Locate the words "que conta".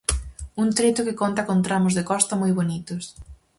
1.07-1.47